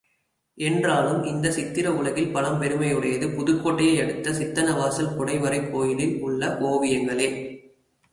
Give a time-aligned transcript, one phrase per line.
[0.57, 7.29] என்றாலும் இந்தச் சித்திர உலகில் பழம் பெருமையுடையது புதுக்கோட்டையை அடுத்த சித்தன்னவாசல் குடைவரைக் கோயிலில் உள்ள ஓவியங்களே.